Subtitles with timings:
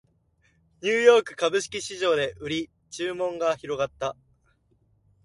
[0.81, 4.15] ニューヨーク株式市場で売り注文が広がった